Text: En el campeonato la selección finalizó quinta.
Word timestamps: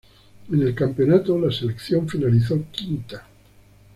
En 0.51 0.59
el 0.63 0.73
campeonato 0.73 1.37
la 1.37 1.51
selección 1.51 2.09
finalizó 2.09 2.59
quinta. 2.71 3.27